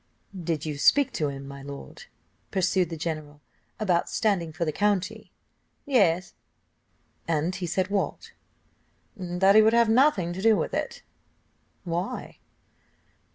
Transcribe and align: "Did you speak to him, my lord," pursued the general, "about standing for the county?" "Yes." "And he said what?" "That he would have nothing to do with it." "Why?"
"Did 0.43 0.65
you 0.65 0.79
speak 0.79 1.13
to 1.13 1.27
him, 1.29 1.47
my 1.47 1.61
lord," 1.61 2.05
pursued 2.49 2.89
the 2.89 2.97
general, 2.97 3.39
"about 3.79 4.09
standing 4.09 4.51
for 4.51 4.65
the 4.65 4.71
county?" 4.71 5.31
"Yes." 5.85 6.33
"And 7.27 7.53
he 7.55 7.67
said 7.67 7.89
what?" 7.89 8.31
"That 9.15 9.53
he 9.53 9.61
would 9.61 9.73
have 9.73 9.89
nothing 9.89 10.33
to 10.33 10.41
do 10.41 10.57
with 10.57 10.73
it." 10.73 11.03
"Why?" 11.83 12.39